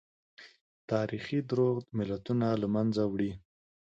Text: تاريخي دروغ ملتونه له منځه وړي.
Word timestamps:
تاريخي 0.91 1.39
دروغ 1.51 1.75
ملتونه 1.97 2.47
له 2.61 2.67
منځه 2.75 3.01
وړي. 3.11 3.31